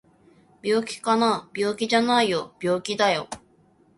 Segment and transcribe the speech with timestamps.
[0.63, 1.47] 病気かな？
[1.55, 3.27] 病気じゃないよ病気だよ